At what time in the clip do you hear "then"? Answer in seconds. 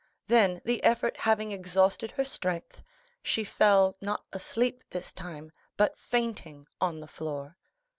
0.25-0.61